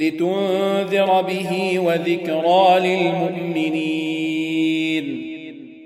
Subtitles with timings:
[0.00, 4.10] لتنذر به وذكرى للمؤمنين.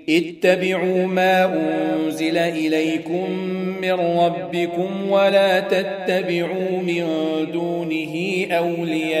[0.09, 3.31] اتبعوا ما أنزل إليكم
[3.81, 7.07] من ربكم ولا تتبعوا من
[7.53, 9.15] دونه أولياء.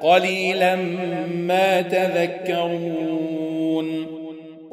[0.00, 0.76] قليلا
[1.26, 3.13] ما تذكرون.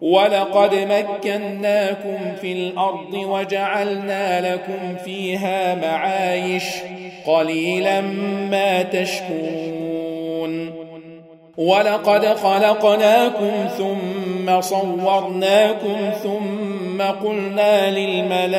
[0.00, 6.64] ولقد مكناكم في الأرض وجعلنا لكم فيها معايش
[7.26, 8.00] قليلا
[8.50, 10.10] ما تشكرون.
[11.56, 18.50] ولقد خلقناكم ثم صورناكم ثم قلنا للملائكة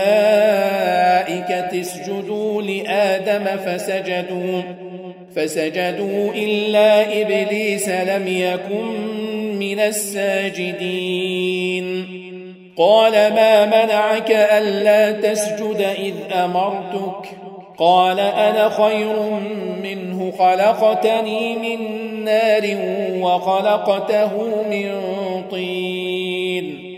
[1.82, 4.62] اسجدوا لآدم فسجدوا
[5.36, 9.21] فسجدوا إلا إبليس لم يكن
[9.62, 10.88] من الساجدين.
[12.78, 17.30] قال ما منعك ألا تسجد إذ أمرتك؟
[17.78, 19.16] قال أنا خير
[19.84, 21.80] منه خلقتني من
[22.26, 22.78] نار
[23.22, 24.32] وخلقته
[24.70, 24.92] من
[25.52, 26.92] طين.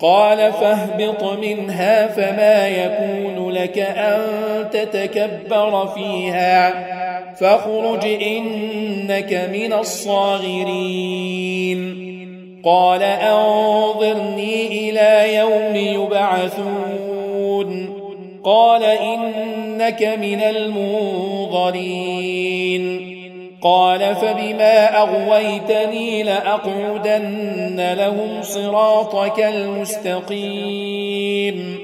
[0.00, 4.20] قال فاهبط منها فما يكون لك أن
[4.72, 7.03] تتكبر فيها.
[7.40, 12.04] فاخرج إنك من الصاغرين.
[12.64, 17.88] قال أنظرني إلى يوم يبعثون.
[18.44, 22.04] قال إنك من المنظرين.
[23.62, 31.83] قال فبما أغويتني لأقعدن لهم صراطك المستقيم.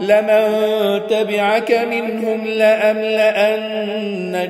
[0.00, 0.46] لمن
[1.06, 3.70] تبعك منهم لأملأن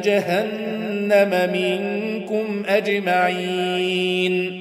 [0.05, 4.61] جهنم منكم أجمعين.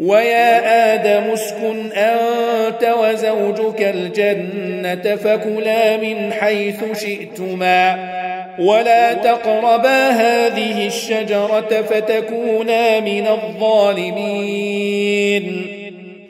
[0.00, 8.16] ويا آدم اسكن أنت وزوجك الجنة فكلا من حيث شئتما
[8.58, 14.86] ولا تقربا هذه الشجرة فتكونا من الظالمين.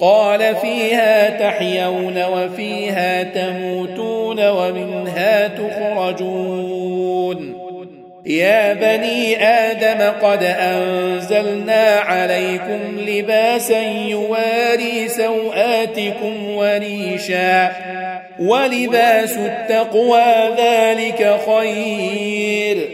[0.00, 6.96] قال فيها تحيون وفيها تموتون ومنها تخرجون.
[8.26, 17.72] يا بني آدم قد أنزلنا عليكم لباسا يواري سوآتكم وريشا.
[18.38, 20.24] ولباس التقوى
[20.58, 22.88] ذلك خير.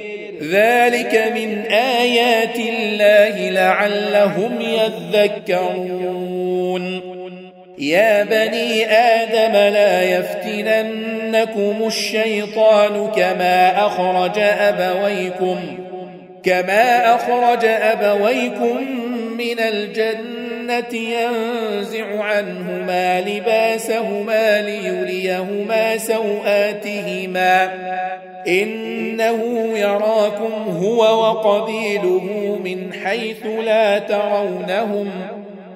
[0.50, 6.41] ذلك من آيات الله لعلهم يذكرون.
[7.82, 15.58] يا بني آدم لا يفتننكم الشيطان كما أخرج أبويكم
[16.42, 18.76] كما أخرج أبويكم
[19.38, 27.72] من الجنة ينزع عنهما لباسهما ليريهما سوآتهما.
[28.48, 35.10] إنه يراكم هو وقبيله من حيث لا ترونهم.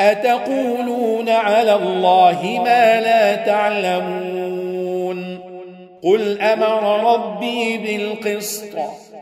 [0.00, 5.40] أتقولون على الله ما لا تعلمون؟
[6.02, 8.76] قل أمر ربي بالقسط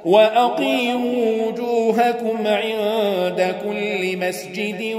[0.05, 4.95] وأقيموا وجوهكم عند كل مسجد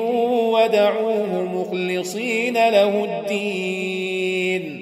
[0.54, 4.80] ودعوه مخلصين له الدين.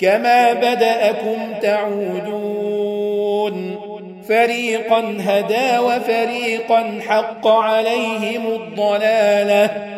[0.00, 3.78] كما بدأكم تعودون.
[4.28, 9.97] فريقا هدى وفريقا حق عليهم الضلالة.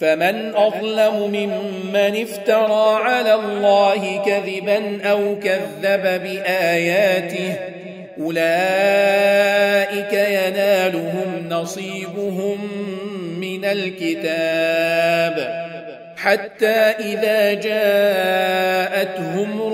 [0.00, 7.56] فمن أظلم ممن افترى على الله كذبا أو كذب بآياته
[8.20, 12.58] أولئك ينالهم نصيبهم
[13.40, 15.36] من الكتاب.
[16.16, 18.98] حتى إذا جاءتهم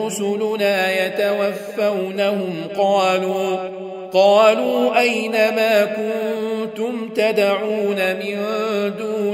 [0.04, 3.58] رسلنا يتوفونهم قالوا
[4.12, 8.36] قالوا أين ما كنتم تدعون من
[8.98, 9.21] دون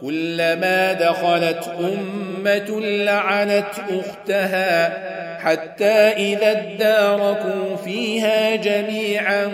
[0.00, 4.92] كلما دخلت أمة لعنت أختها
[5.38, 9.50] حتى إذا اداركوا فيها جميعا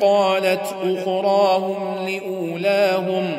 [0.00, 3.38] قالت أخراهم لأولاهم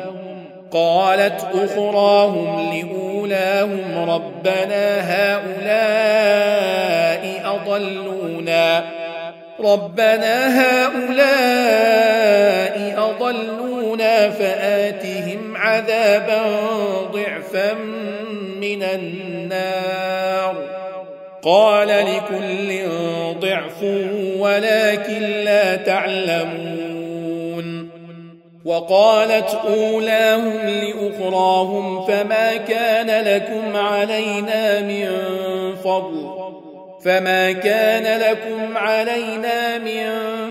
[0.72, 6.42] قالت أخراهم لأولاهم ربنا هؤلاء
[7.44, 9.01] أضلونا.
[9.64, 12.02] ربنا هؤلاء
[12.98, 16.42] أضلونا فآتهم عذابا
[17.12, 17.74] ضعفا
[18.60, 20.56] من النار.
[21.42, 22.88] قال لكل
[23.40, 23.82] ضعف
[24.38, 26.82] ولكن لا تعلمون.
[28.64, 35.06] وقالت أولاهم لأخراهم فما كان لكم علينا من
[35.84, 36.41] فضل.
[37.04, 40.10] فما كان لكم علينا من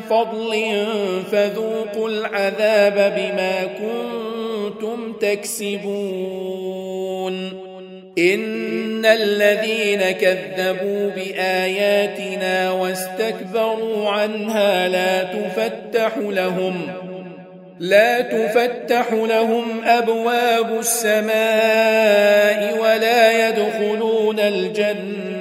[0.10, 0.86] فضل
[1.31, 6.31] فذوقوا العذاب بما كنتم تكسبون
[8.17, 16.88] ان الذين كذبوا باياتنا واستكبروا عنها لا تفتح لهم
[17.79, 21.31] لا تفتح لهم ابواب السماء
[22.81, 25.40] ولا يدخلون الجنه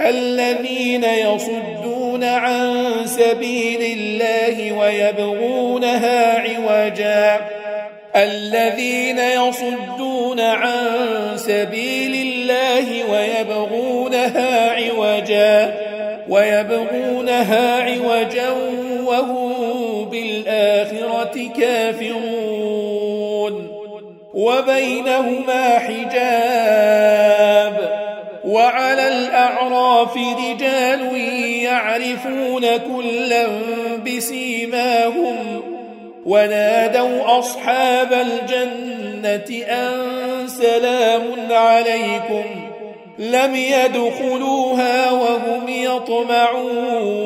[0.00, 7.40] الذين يصدون عن سبيل الله ويبغونها عوجا.
[8.16, 10.76] الذين يصدون عن
[11.36, 15.74] سبيل الله ويبغونها عوجا.
[16.28, 18.50] ويبغونها عوجا
[19.04, 19.54] وهم
[20.04, 22.20] بالآخرة كافرون.
[24.34, 26.90] وبينهما حجاب.
[28.50, 31.16] وعلى الأعراف رجال
[31.62, 33.46] يعرفون كلا
[34.06, 35.62] بسيماهم
[36.26, 39.98] ونادوا أصحاب الجنة أن
[40.48, 42.44] سلام عليكم
[43.18, 47.20] لم يدخلوها وهم يطمعون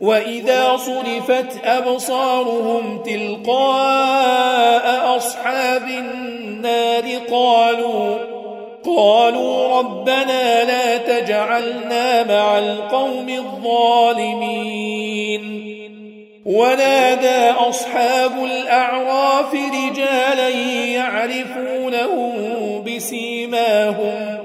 [0.00, 8.29] وإذا صرفت أبصارهم تلقاء أصحاب النار قالوا
[8.96, 14.70] قالوا ربنا لا تجعلنا مع القوم الظالمين.
[16.46, 20.48] ونادى أصحاب الأعراف رجالا
[20.84, 22.14] يعرفونه
[22.86, 24.38] بسيماهم.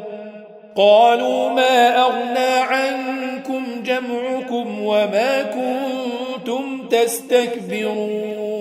[0.76, 8.56] قالوا ما أغنى عنكم جمعكم وما كنتم تستكبرون.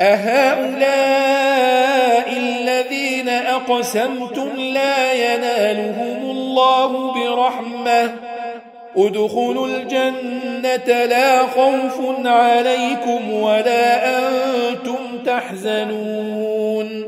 [0.00, 1.56] أهؤلاء
[2.36, 8.14] الذين أقسمتم لا ينالهم الله برحمة؟
[8.96, 17.04] ادخلوا الجنة لا خوف عليكم ولا أنتم تحزنون.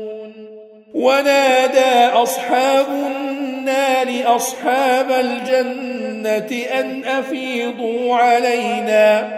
[0.93, 9.37] ونادى أصحاب النار أصحاب الجنة أن أفيضوا علينا.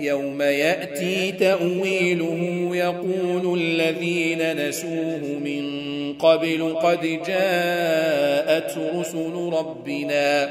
[0.00, 5.78] يوم يأتي تأويله يقول الذين نسوه من
[6.18, 10.50] قبل قد جاءت رسل ربنا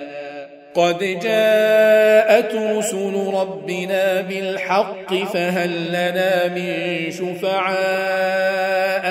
[0.75, 8.57] قد جاءت رسل ربنا بالحق فهل لنا من شفعاء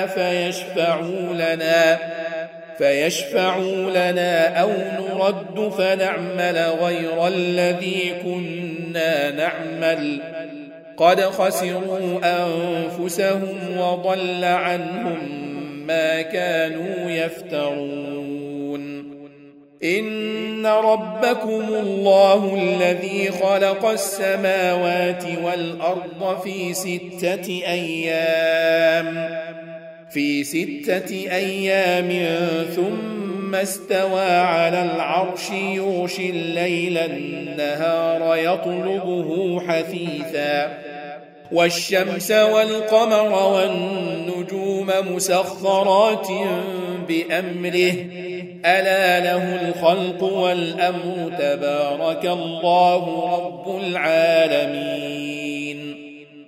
[0.07, 1.99] فيشفعوا لنا
[2.77, 10.21] فيشفعوا لنا أو نرد فنعمل غير الذي كنا نعمل.
[10.97, 15.47] قد خسروا أنفسهم وضل عنهم
[15.87, 18.47] ما كانوا يفترون.
[19.83, 29.29] إن ربكم الله الذي خلق السماوات والأرض في ستة أيام.
[30.09, 32.09] في ستة أيام
[32.75, 40.77] ثم استوى على العرش يغشي الليل النهار يطلبه حثيثا.
[41.51, 46.27] والشمس والقمر والنجوم مسخرات
[47.07, 47.95] بأمره.
[48.65, 51.31] ألا له الخلق والأمر.
[51.39, 55.06] تبارك الله رب العالمين.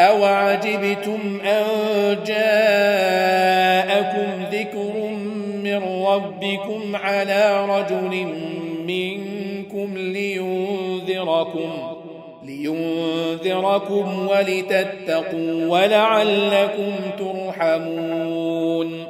[0.00, 1.64] اوعجبتم ان
[2.26, 3.70] جاءكم
[4.52, 4.92] ذكر
[5.64, 8.26] من ربكم على رجل
[8.86, 11.70] منكم لينذركم
[12.44, 19.09] لينذركم ولتتقوا ولعلكم ترحمون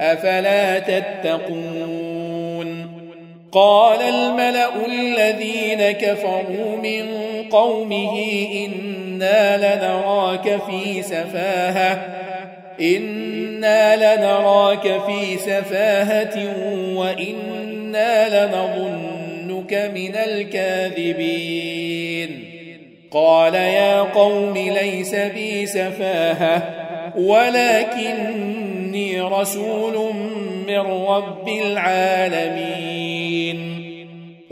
[0.00, 2.24] أفلا تتقون؟
[3.52, 7.06] قال الملأ الذين كفروا من
[7.50, 12.14] قومه إنا لنراك في سفاهة
[12.80, 16.54] إنا لنراك في سفاهة
[16.96, 21.64] وإنا لنظنك من الكاذبين.
[23.10, 26.83] قال يا قوم ليس بي سفاهة.
[27.16, 30.14] ولكني رسول
[30.66, 32.94] من رب العالمين.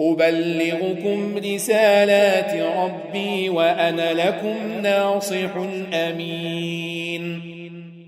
[0.01, 5.51] أبلغكم رسالات ربي وأنا لكم ناصح
[5.95, 7.53] أمين.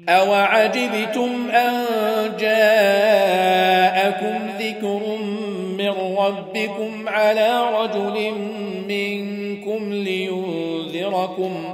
[0.09, 1.85] أوعجبتم أن
[2.40, 5.01] جاءكم ذكر
[5.79, 8.33] من ربكم على رجل
[8.88, 11.74] منكم لينذركم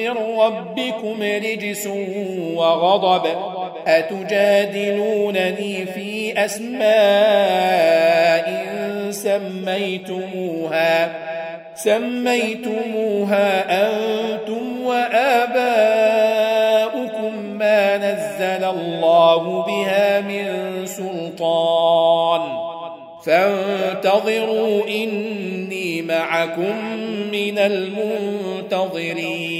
[0.00, 1.86] من ربكم رجس
[2.54, 3.26] وغضب
[3.86, 6.80] أتجادلونني في أسماء
[9.10, 11.10] سميتموها؟
[11.74, 13.48] سميتموها
[13.86, 15.34] أنتم وآباؤكم
[17.34, 20.46] ما نزل الله بها من
[20.86, 22.40] سلطان.
[23.26, 26.76] فانتظروا إني معكم
[27.32, 29.59] من المنتظرين.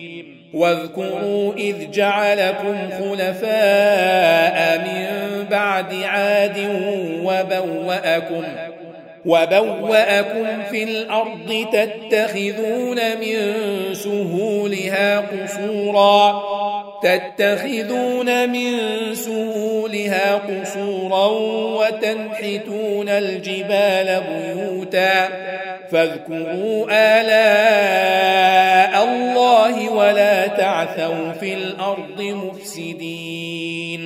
[0.53, 5.07] واذكروا إذ جعلكم خلفاء من
[5.51, 6.57] بعد عاد
[7.23, 8.43] وبوأكم
[9.25, 13.53] وبوأكم في الأرض تتخذون من
[13.93, 16.43] سهولها قصورا
[17.03, 18.73] تتخذون من
[19.13, 21.27] سهولها قصورا
[21.79, 25.29] وتنحتون الجبال بيوتا
[25.91, 26.85] فاذكروا
[27.21, 34.01] آلاء الله ولا تعثوا في الأرض مفسدين.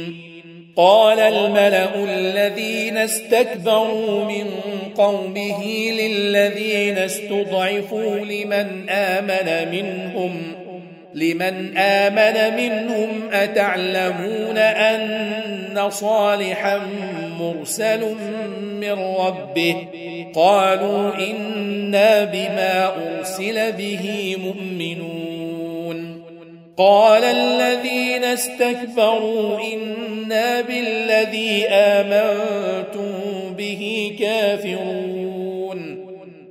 [0.76, 4.52] قال الملأ الذين استكبروا من
[4.98, 10.65] قومه للذين استضعفوا لمن آمن منهم
[11.16, 16.82] لمن آمن منهم أتعلمون أن صالحا
[17.40, 18.16] مرسل
[18.62, 19.76] من ربه؟
[20.36, 26.22] قالوا إنا بما أرسل به مؤمنون.
[26.78, 33.12] قال الذين استكبروا إنا بالذي آمنتم
[33.58, 35.15] به كافرون.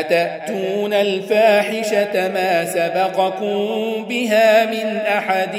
[0.00, 5.56] أتأتون الفاحشة ما سبقكم بها من أحد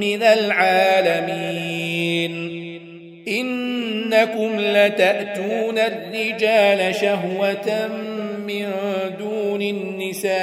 [0.00, 1.94] من العالمين؟
[3.28, 7.88] إنكم لتأتون الرجال شهوة
[8.46, 8.70] من
[9.18, 10.34] دون النساء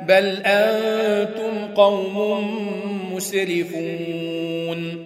[0.00, 2.44] بل أنتم قوم
[3.14, 5.05] مسرفون.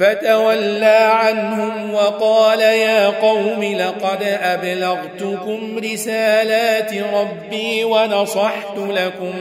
[0.00, 9.32] فتولى عنهم وقال يا قوم لقد أبلغتكم رسالات ربي ونصحت لكم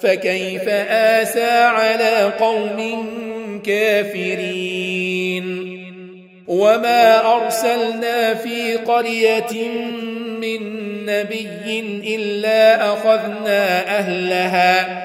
[0.00, 3.06] فكيف آسى على قوم
[3.66, 5.44] كافرين؟
[6.46, 9.68] وما أرسلنا في قرية
[10.40, 10.60] من
[11.06, 11.80] نبي
[12.16, 15.04] إلا أخذنا أهلها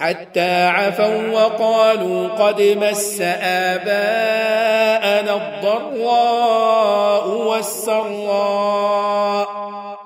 [0.00, 8.90] حتى عفوا وقالوا قد مس آباءنا الضراء والسراء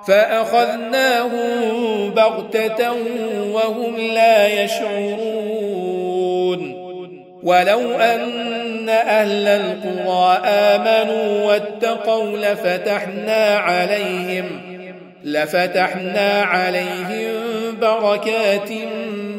[0.07, 2.92] فأخذناهم بغتة
[3.52, 6.04] وهم لا يشعرون
[7.42, 14.74] ولو أن أهل القرى آمنوا واتقوا لفتحنا عليهم
[15.24, 17.35] لفتحنا عليهم
[17.80, 18.68] بركات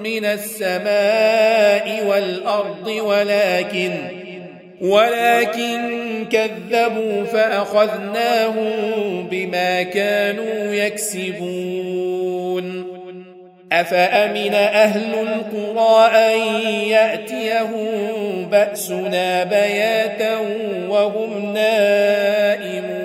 [0.05, 3.91] من السماء والأرض ولكن
[4.81, 8.71] ولكن كذبوا فأخذناهم
[9.31, 12.05] بما كانوا يكسبون.
[13.71, 16.39] أفأمن أهل القرى أن
[16.87, 20.37] يأتيهم بأسنا بياتا
[20.89, 23.04] وهم نائمون؟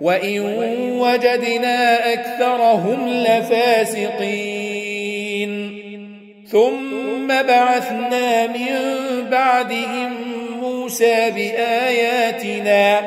[0.00, 0.40] وإن
[1.00, 4.70] وجدنا أكثرهم لفاسقين.
[6.48, 8.76] ثم بعثنا من
[9.30, 10.12] بعدهم
[10.60, 13.00] موسى بآياتنا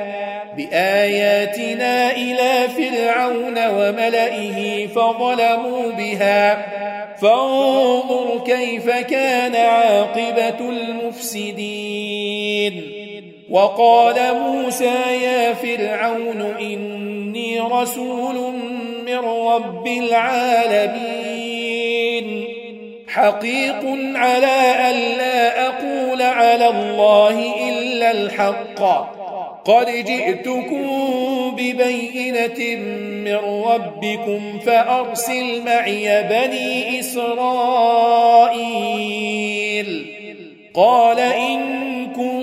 [0.58, 6.66] بآياتنا إلى فرعون وملئه فظلموا بها.
[7.22, 12.13] فانظر كيف كان عاقبة المفسدين.
[13.54, 18.54] وقال موسى يا فرعون إني رسول
[19.06, 21.04] من رب العالمين.
[23.08, 23.86] حقيق
[24.16, 28.82] على ألا أقول على الله إلا الحق.
[29.66, 30.88] قد جئتكم
[31.56, 32.78] ببينة
[33.26, 37.34] من ربكم فأرسل معي بني إسرائيل.
[40.74, 41.60] قال إن
[42.16, 42.43] كنت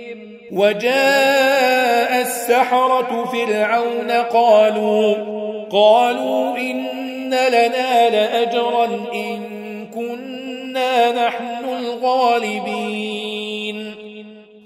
[0.51, 5.15] وجاء السحرة فرعون قالوا
[5.71, 9.39] قالوا إن لنا لأجرا إن
[9.95, 13.95] كنا نحن الغالبين.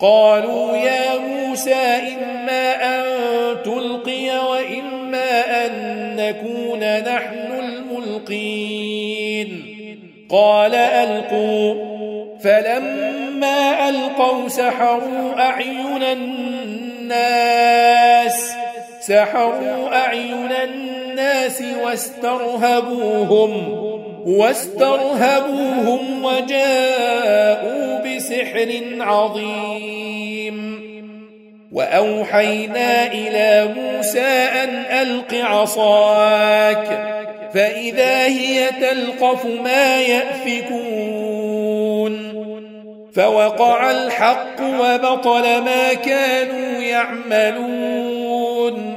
[0.00, 2.31] قالوا يا موسى إما
[10.32, 11.74] قال ألقوا.
[12.44, 17.52] فلما ألقوا سحروا أعين الناس.
[19.00, 23.52] سحروا أعين الناس واسترهبوهم.
[24.26, 30.82] واسترهبوهم وجاءوا بسحر عظيم.
[31.72, 34.68] وأوحينا إلى موسى أن
[35.00, 37.12] ألق عصاك.
[37.54, 41.62] فإذا هي تلقف ما يأفكون.
[43.14, 48.96] فوقع الحق وبطل ما كانوا يعملون.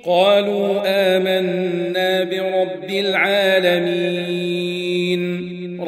[0.06, 5.59] قالوا آمنا برب العالمين.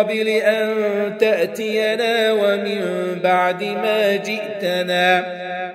[0.00, 0.68] قبل أن
[1.18, 2.80] تأتينا ومن
[3.22, 5.24] بعد ما جئتنا.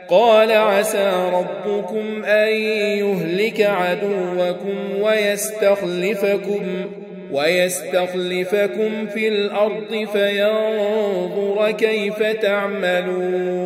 [0.10, 6.66] قال عسى ربكم أن يهلك عدوكم ويستخلفكم
[7.32, 13.66] ويستخلفكم في الأرض فينظر كيف تعملون.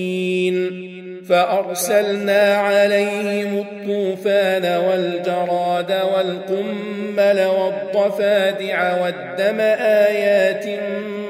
[1.31, 10.79] فأرسلنا عليهم الطوفان والجراد والقمل والضفادع والدم آيات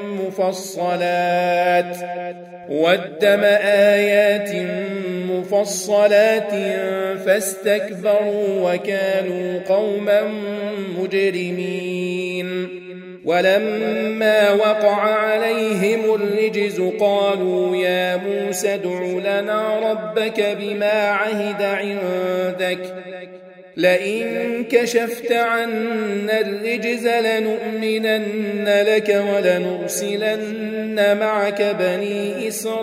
[0.04, 1.96] مفصلات
[2.68, 3.40] والدم
[3.94, 4.50] آيات
[5.30, 6.52] مفصلات
[7.26, 10.22] فاستكبروا وكانوا قوما
[10.98, 12.11] مجرمين
[13.24, 22.94] ولما وقع عليهم الرجز قالوا يا موسى ادع لنا ربك بما عهد عندك.
[23.76, 32.82] لئن كشفت عنا الرجز لنؤمنن لك ولنرسلن معك بني إسرائيل.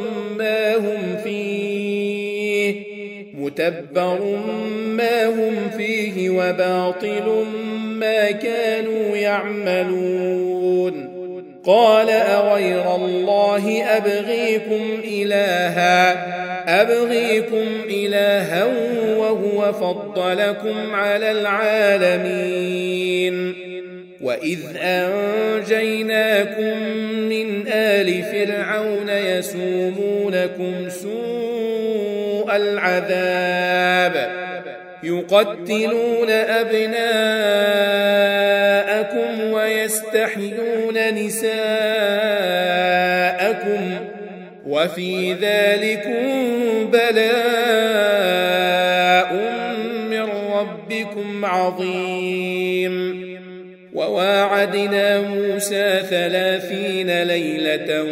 [3.51, 4.39] متبر
[4.75, 7.45] ما هم فيه وباطل
[7.83, 11.11] ما كانوا يعملون
[11.65, 16.11] قال أغير الله أبغيكم إلها
[16.81, 18.65] أبغيكم إلها
[19.17, 22.51] وهو فضلكم على العالمين
[24.21, 26.77] وإذ أنجيناكم
[27.29, 31.30] من آل فرعون يسومونكم سوء
[32.55, 34.41] العذاب
[35.03, 37.01] يقتلون أبناءكم
[39.51, 41.61] ويستحيون نساءكم
[44.65, 46.21] وفي ذلكم
[46.91, 47.21] بلاء
[50.09, 53.21] من ربكم عظيم.
[53.93, 58.05] وواعدنا موسى ثلاثين ليلة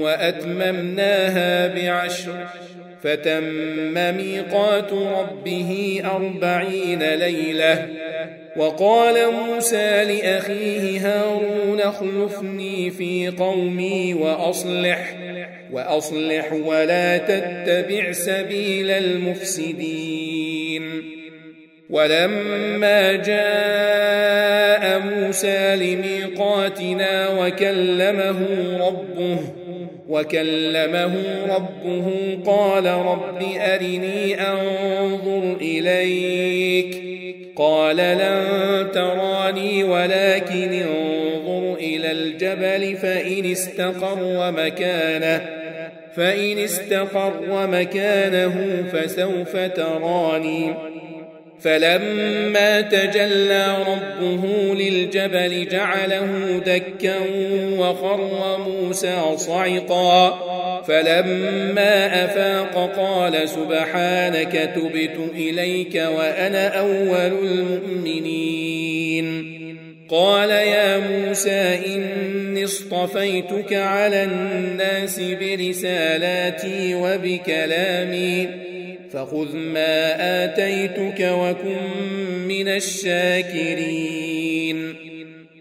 [0.00, 2.46] وأتممناها بعشر
[3.02, 7.88] فتم ميقات ربه أربعين ليلة
[8.56, 15.16] وقال موسى لأخيه هارون اخلفني في قومي وأصلح
[15.72, 20.38] وأصلح ولا تتبع سبيل المفسدين.
[21.90, 28.46] ولما جاء موسى لميقاتنا وكلمه
[28.80, 29.38] ربه
[30.08, 31.14] وكلمه
[31.48, 37.02] ربه قال رب أرني أنظر إليك
[37.56, 45.40] قال لن تراني ولكن انظر إلى الجبل فإن استقر مكانه
[46.16, 50.74] فإن استقر مكانه فسوف تراني
[51.60, 57.16] فلما تجلى ربه للجبل جعله دكا
[57.78, 60.38] وخر موسى صعقا.
[60.88, 69.28] فلما أفاق قال سبحانك تبت إليك وأنا أول المؤمنين.
[70.10, 78.67] قال يا موسى إني اصطفيتك على الناس برسالاتي وبكلامي.
[79.12, 81.76] فخذ ما آتيتك وكن
[82.48, 84.28] من الشاكرين.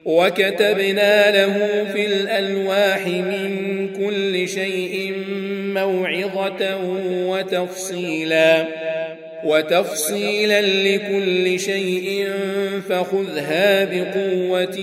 [0.05, 5.13] وكتبنا له في الألواح من كل شيء
[5.73, 6.77] موعظة
[7.27, 8.86] وتفصيلا.
[9.43, 12.27] وتفصيلا لكل شيء
[12.89, 14.79] فخذها بقوة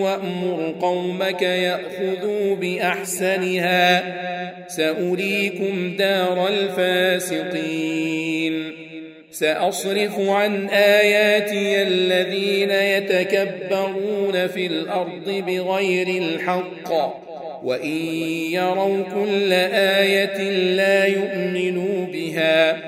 [0.00, 4.02] وأمر قومك يأخذوا بأحسنها.
[4.68, 8.72] سأريكم دار الفاسقين.
[9.30, 16.92] سأصرف عن آياتي الذين يتكبرون في الأرض بغير الحق.
[17.64, 17.96] وإن
[18.52, 22.87] يروا كل آية لا يؤمنوا بها.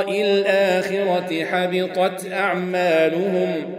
[0.00, 3.78] الاخره حبطت اعمالهم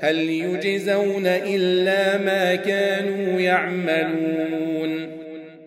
[0.00, 5.20] هل يجزون الا ما كانوا يعملون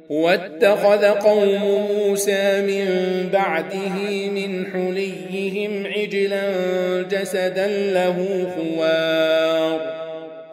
[0.10, 2.86] واتخذ قوم موسى من
[3.34, 6.52] بعده من حليهم عجلا
[7.12, 9.94] جسدا له خوار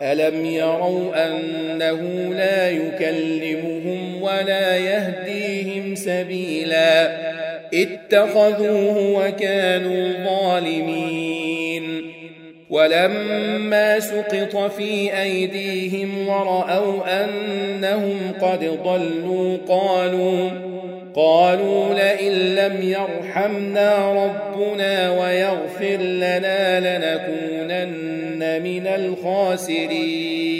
[0.02, 7.10] الم يروا انه لا يكلمهم ولا يهديهم سبيلا
[7.74, 12.10] اتخذوه وكانوا ظالمين.
[12.70, 20.50] ولما سقط في أيديهم ورأوا أنهم قد ضلوا قالوا
[21.14, 30.59] قالوا لئن لم يرحمنا ربنا ويغفر لنا لنكونن من الخاسرين.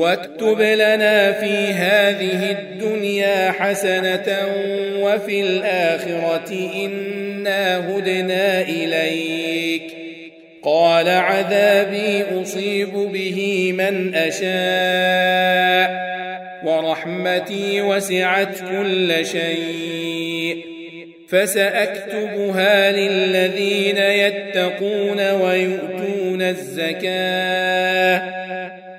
[0.00, 4.26] واكتب لنا في هذه الدنيا حسنه
[5.00, 6.52] وفي الاخره
[6.86, 9.82] انا هدنا اليك
[10.62, 15.90] قال عذابي اصيب به من اشاء
[16.64, 20.64] ورحمتي وسعت كل شيء
[21.28, 28.39] فساكتبها للذين يتقون ويؤتون الزكاه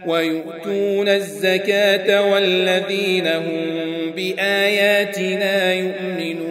[0.08, 6.41] ويؤتون الزكاة والذين هم بآياتنا يؤمنون.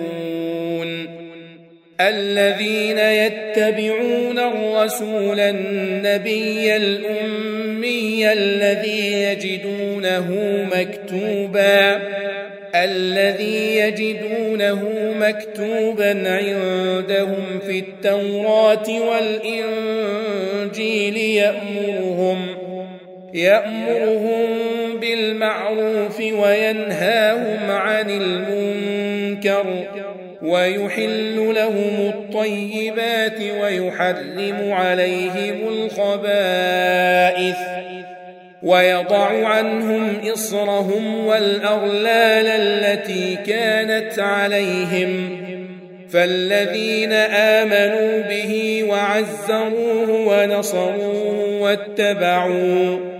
[2.01, 10.28] الذين يتبعون الرسول النبي الأمي الذي يجدونه
[10.74, 12.01] مكتوبا
[12.74, 14.88] الذي يجدونه
[15.20, 21.70] مكتوبا عندهم في التوراة والإنجيل يامرهم
[23.35, 24.47] يأمرهم
[25.01, 29.64] بالمعروف وينهاهم عن المنكر
[30.43, 37.57] ويحل لهم الطيبات ويحرم عليهم الخبائث
[38.62, 45.41] ويضع عنهم إصرهم والأغلال التي كانت عليهم
[46.11, 53.20] فالذين آمنوا به وعزروه ونصروه واتبعوا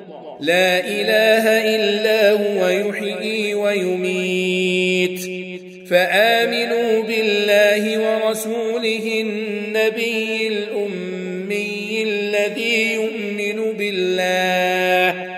[0.41, 5.19] لا إله إلا هو يحيي ويميت.
[5.89, 15.31] فآمنوا بالله ورسوله النبي الأمي الذي يؤمن بالله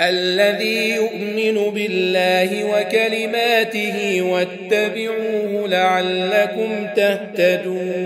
[0.00, 8.05] الذي يؤمن بالله وكلماته واتبعوه لعلكم تهتدون.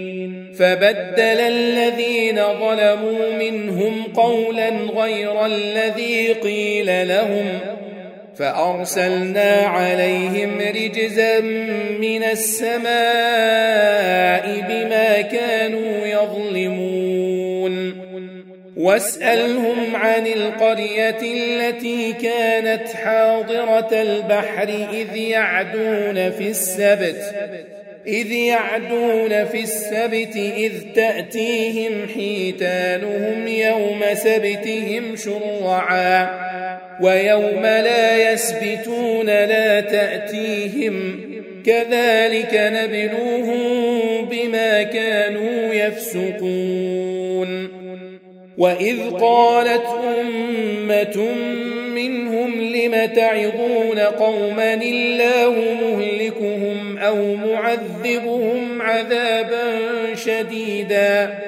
[0.61, 7.59] فبدل الذين ظلموا منهم قولا غير الذي قيل لهم
[8.35, 11.39] فأرسلنا عليهم رجزا
[11.99, 12.91] من السماء
[14.69, 18.01] بما كانوا يظلمون.
[18.77, 27.35] واسألهم عن القرية التي كانت حاضرة البحر إذ يعدون في السبت
[28.07, 36.29] إذ يعدون في السبت إذ تأتيهم حيتانهم يوم سبتهم شرعا
[37.01, 41.19] ويوم لا يسبتون لا تأتيهم
[41.65, 43.59] كذلك نبلوهم
[44.25, 47.71] بما كانوا يفسقون
[48.57, 49.85] وإذ قالت
[50.19, 51.31] أمة
[51.95, 52.60] منهم
[52.91, 59.79] لم تعظون قوما الله مهلكهم أو معذبهم عذابا
[60.15, 61.39] شديدا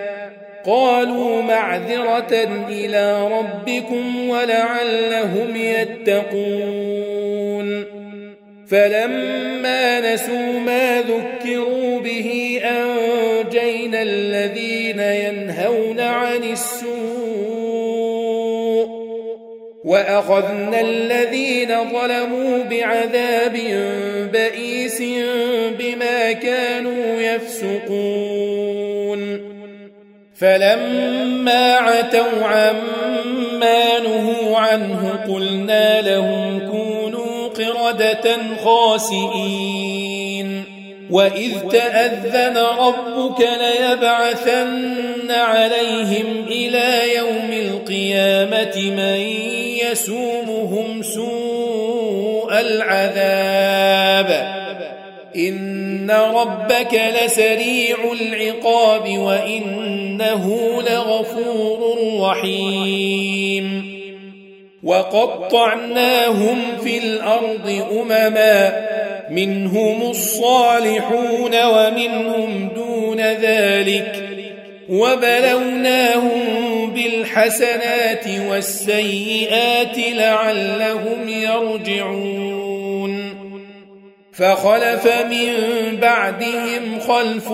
[0.65, 7.03] قالوا معذرة إلى ربكم ولعلهم يتقون
[8.69, 17.02] فلما نسوا ما ذكروا به أنجينا الذين ينهون عن السوء
[19.83, 23.53] وأخذنا الذين ظلموا بعذاب
[24.33, 25.01] بئيس
[25.79, 28.73] بما كانوا يفسقون.
[30.35, 40.03] فلما عتوا عما نهوا عنه قلنا لهم كونوا قردة خاسئين.
[41.11, 49.19] وإذ تأذن ربك ليبعثن عليهم إلى يوم القيامة من
[49.81, 54.53] يسومهم سوء العذاب.
[55.35, 63.93] إن ربك لسريع العقاب وإنه لغفور رحيم.
[64.83, 68.87] وقطعناهم في الأرض أمما
[69.29, 74.22] منهم الصالحون ومنهم دون ذلك.
[74.89, 76.41] وبلوناهم
[76.93, 82.83] بالحسنات والسيئات لعلهم يرجعون.
[84.33, 85.53] فخلف من
[86.01, 87.51] بعدهم خلف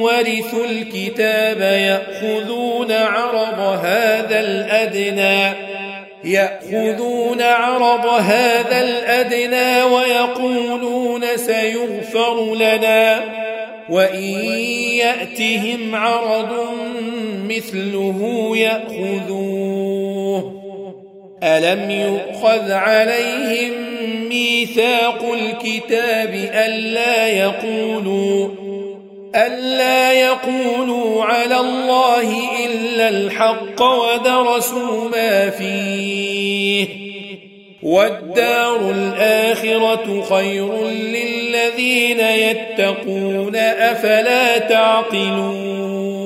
[0.00, 5.52] ورثوا الكتاب يأخذون عرض هذا الأدنى
[6.24, 13.20] يأخذون عرض هذا الأدنى ويقولون سيغفر لنا.
[13.90, 14.24] وإن
[14.94, 16.68] يأتهم عرض
[17.48, 20.60] مثله يأخذوه.
[21.42, 23.72] ألم يؤخذ عليهم
[24.28, 28.48] ميثاق الكتاب ألا يقولوا
[29.36, 32.34] ألا يقولوا على الله
[32.66, 37.09] إلا الحق ودرسوا ما فيه.
[37.82, 46.20] والدار الآخرة خير للذين يتقون أفلا تعقلون؟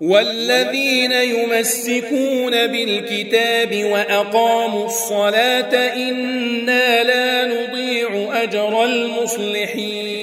[0.00, 10.22] والذين يمسكون بالكتاب وأقاموا الصلاة إنا لا نضيع أجر المصلحين.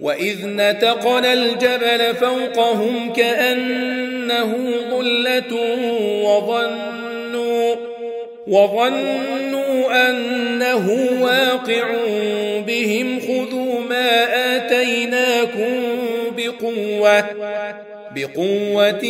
[0.00, 4.56] وإذ نتقنا الجبل فوقهم كأنه
[4.90, 5.54] ظلة
[6.22, 6.95] وظنوا
[8.46, 11.94] وظنوا أنه واقع
[12.66, 14.26] بهم خذوا ما
[14.56, 15.82] آتيناكم
[16.36, 17.24] بقوة
[18.14, 19.04] بقوة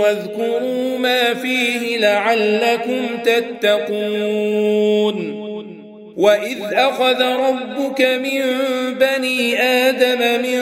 [0.00, 4.66] واذكروا ما فيه لعلكم تتقون.
[6.16, 8.42] وإذ أخذ ربك من
[8.94, 10.60] بني آدم من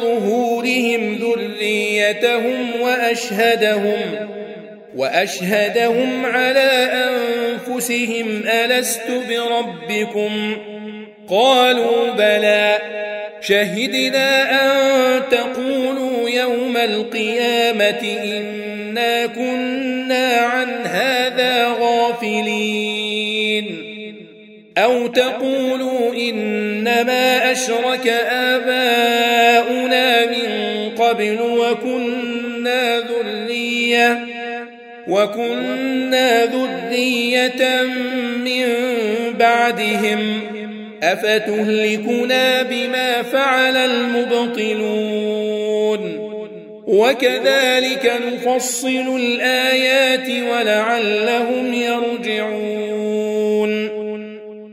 [0.00, 4.00] ظهورهم ذريتهم وأشهدهم
[4.96, 10.56] وأشهدهم على أنفسهم ألست بربكم؟
[11.28, 12.78] قالوا بلى.
[13.40, 22.74] شهدنا أن تقولوا يوم القيامة إنا كنا عن هذا غافلين.
[24.78, 34.33] أو تقولوا إنما أشرك آباؤنا من قبل وكنا ذرية.
[35.08, 37.82] وكنا ذرية
[38.44, 38.66] من
[39.38, 40.40] بعدهم
[41.02, 45.04] أفتهلكنا بما فعل المبطلون؟
[46.86, 52.84] وكذلك نفصل الآيات ولعلهم يرجعون.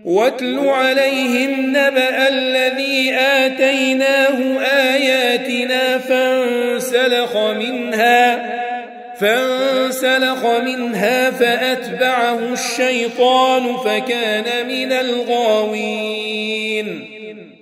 [0.06, 8.62] واتل عليهم نبأ الذي آتيناه آياتنا فانسلخ منها
[9.22, 16.48] فانسلخ منها فأتبعه الشيطان فكان من الغاوين.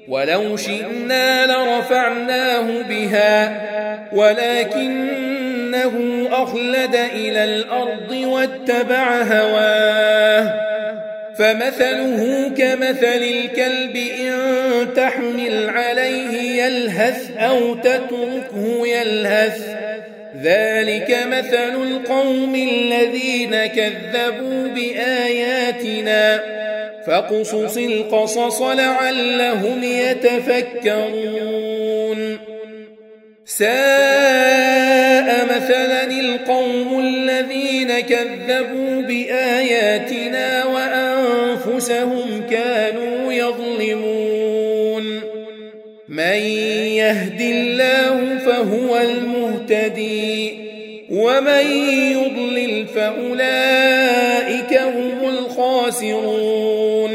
[0.08, 3.62] ولو شئنا لرفعناه بها
[4.14, 5.10] ولكن
[5.70, 10.54] إنه أخلد إلى الأرض واتبع هواه.
[11.38, 14.34] فمثله كمثل الكلب إن
[14.96, 19.89] تحمل عليه يلهث أو تتركه يلهث.
[20.44, 26.44] ذلك مثل القوم الذين كذبوا بآياتنا.
[27.08, 31.30] فاقصص القصص لعلهم يتفكرون.
[33.46, 33.68] ساء
[35.56, 45.22] مثلا القوم الذين كذبوا بآياتنا وأنفسهم كانوا يظلمون.
[46.10, 46.40] من
[46.98, 48.98] يهد الله فهو
[49.72, 50.70] المهتدي
[51.10, 51.72] ومن
[52.12, 57.12] يضلل فأولئك هم الخاسرون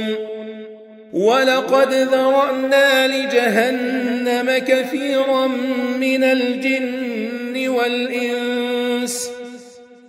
[1.12, 5.46] ولقد ذرأنا لجهنم كثيرا
[6.00, 9.30] من الجن والإنس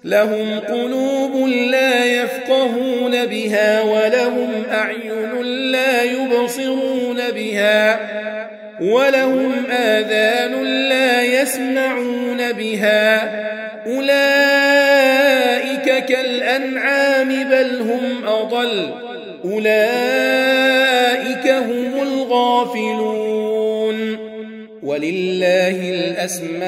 [0.04, 8.25] لهم قلوب لا يفقهون بها ولهم أعين لا يبصرون بها
[8.82, 13.22] ولهم آذان لا يسمعون بها.
[13.88, 18.90] أولئك كالأنعام بل هم أضل.
[19.46, 23.96] أولئك هم الغافلون.
[24.84, 26.66] ولله الأسماء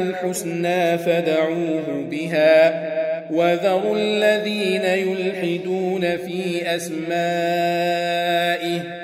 [0.00, 2.92] الحسنى فدعوه بها.
[3.30, 9.01] وذروا الذين يلحدون في أسمائه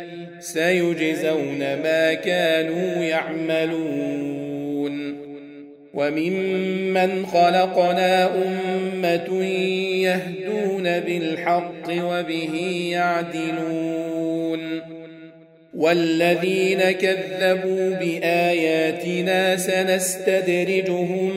[0.53, 4.49] سيجزون ما كانوا يعملون.
[5.94, 9.44] وممن خلقنا أمة
[10.03, 12.55] يهدون بالحق وبه
[12.92, 14.80] يعدلون.
[15.74, 21.32] والذين كذبوا بآياتنا سنستدرجهم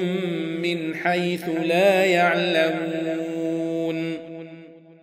[0.62, 3.12] من حيث لا يعلمون.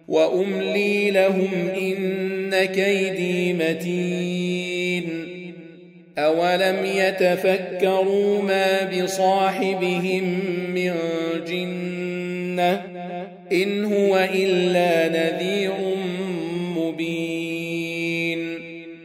[0.08, 1.68] وأملي لهم
[2.48, 5.28] إن كيدي متين
[6.18, 10.40] أولم يتفكروا ما بصاحبهم
[10.74, 10.94] من
[11.48, 12.82] جنة
[13.52, 15.72] إن هو إلا نذير
[16.76, 18.58] مبين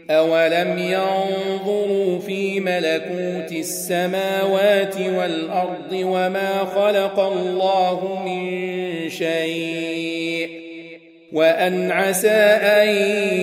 [0.09, 9.92] أولم ينظروا في ملكوت السماوات والأرض وما خلق الله من شيء
[11.33, 12.87] وأن عسى أن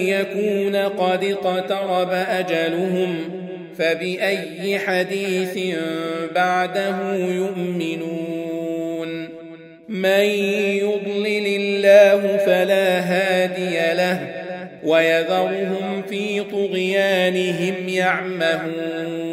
[0.07, 3.41] يكون قد اقترب أجلهم
[3.78, 5.76] فبأي حديث
[6.34, 8.30] بعده يؤمنون؟
[9.88, 10.24] من
[10.80, 14.20] يضلل الله فلا هادي له
[14.84, 19.30] ويذرهم في طغيانهم يعمهون.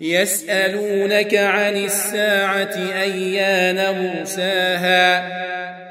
[0.00, 5.42] يسألونك عن الساعة أيان مرساها؟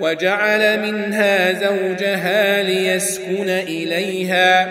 [0.00, 4.68] وجعل منها زوجها ليسكن إليها.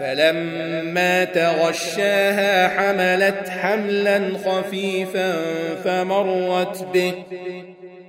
[0.00, 5.32] فلما تغشاها حملت حملا خفيفا
[5.84, 7.14] فمرت به.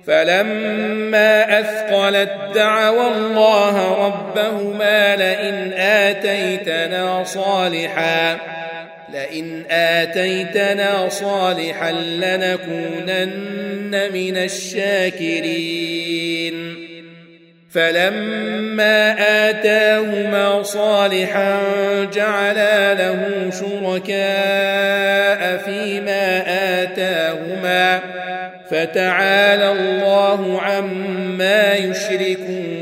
[0.06, 8.36] فلما أثقلت دعوا الله ربهما لئن آتيتنا صالحا.
[9.12, 13.32] لئن آتيتنا صالحا لنكونن
[14.12, 15.72] من الشاكرين.
[17.70, 19.14] فلما
[19.50, 21.60] آتاهما صالحا
[22.14, 26.42] جعلا له شركاء فيما
[26.82, 28.00] آتاهما.
[28.70, 32.81] فتعالى الله عما يشركون.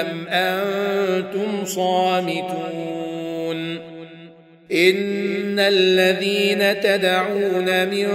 [0.00, 3.14] ام أنتم صامتون
[4.72, 8.08] ان الذين تدعون من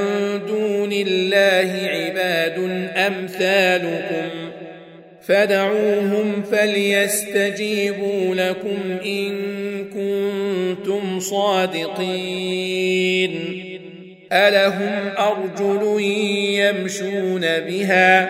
[0.48, 2.60] دون الله عباد
[2.96, 4.30] امثالكم
[5.22, 9.36] فدعوهم فليستجيبوا لكم ان
[9.86, 12.50] كنتم صادقين
[14.32, 16.02] الهم ارجل
[16.60, 18.30] يمشون بها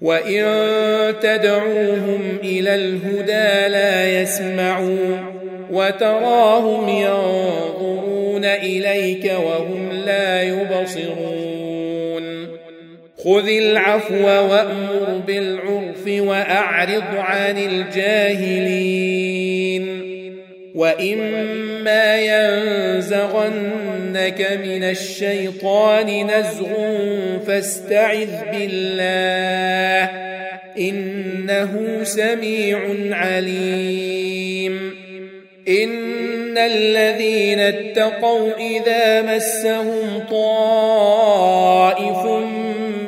[0.00, 0.44] وان
[1.20, 5.40] تدعوهم إلى الهدى لا يسمعون
[5.70, 11.60] وتراهم ينظرون اليك وهم لا يبصرون
[13.24, 19.10] خذ العفو وامر بالعرف واعرض عن الجاهلين
[20.80, 22.16] واما
[22.96, 23.60] ينزغنك
[24.64, 26.72] من الشيطان نزغ
[27.46, 30.10] فاستعذ بالله
[30.78, 32.78] انه سميع
[33.10, 34.94] عليم.
[35.68, 42.26] ان الذين اتقوا اذا مسهم طائف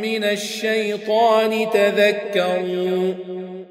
[0.03, 3.15] من الشيطان تذكروا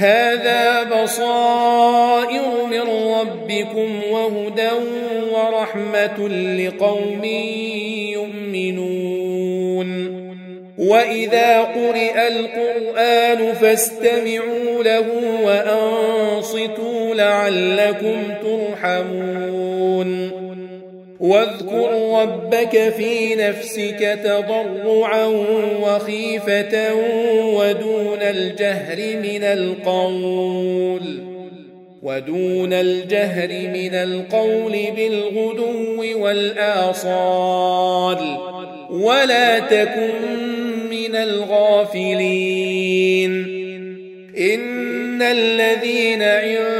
[0.00, 2.80] هذا بصائر من
[3.14, 4.70] ربكم وهدى
[5.32, 6.28] ورحمة
[6.58, 7.24] لقوم
[8.14, 9.90] يؤمنون.
[10.78, 15.06] وإذا قرئ القرآن فاستمعوا له
[15.44, 20.39] وأنصتوا لعلكم ترحمون.
[21.20, 25.26] واذكر ربك في نفسك تضرعا
[25.82, 26.94] وخيفة
[27.54, 31.20] ودون الجهر من القول
[32.02, 38.18] ودون الجهر من القول بالغدو والآصال
[38.90, 40.10] ولا تكن
[40.90, 42.50] من الغافلين.
[44.38, 46.79] إن الذين عند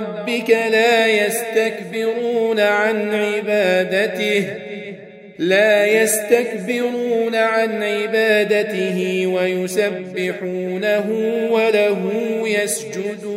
[0.00, 4.44] ربك لا يستكبرون عن عبادته
[5.38, 11.06] لا يستكبرون عن عبادته ويسبحونه
[11.50, 12.12] وله
[12.44, 13.30] يسجدون.